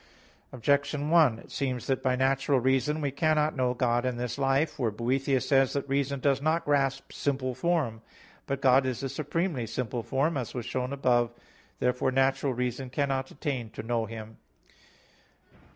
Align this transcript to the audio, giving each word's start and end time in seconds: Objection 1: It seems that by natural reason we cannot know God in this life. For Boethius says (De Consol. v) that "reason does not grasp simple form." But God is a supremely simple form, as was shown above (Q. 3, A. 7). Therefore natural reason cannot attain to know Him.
Objection 0.51 1.11
1: 1.11 1.37
It 1.37 1.51
seems 1.51 1.85
that 1.85 2.01
by 2.01 2.15
natural 2.15 2.59
reason 2.59 3.01
we 3.01 3.11
cannot 3.11 3.55
know 3.55 3.75
God 3.75 4.03
in 4.03 4.17
this 4.17 4.39
life. 4.39 4.71
For 4.71 4.89
Boethius 4.89 5.47
says 5.47 5.73
(De 5.73 5.79
Consol. 5.79 5.81
v) 5.83 5.87
that 5.87 5.91
"reason 5.95 6.19
does 6.19 6.41
not 6.41 6.65
grasp 6.65 7.13
simple 7.13 7.53
form." 7.53 8.01
But 8.47 8.61
God 8.61 8.87
is 8.87 9.03
a 9.03 9.09
supremely 9.09 9.67
simple 9.67 10.01
form, 10.01 10.37
as 10.37 10.55
was 10.55 10.65
shown 10.65 10.91
above 10.91 11.35
(Q. 11.35 11.35
3, 11.35 11.43
A. 11.43 11.45
7). 11.45 11.49
Therefore 11.81 12.11
natural 12.11 12.53
reason 12.55 12.89
cannot 12.89 13.29
attain 13.29 13.69
to 13.69 13.83
know 13.83 14.07
Him. 14.07 14.37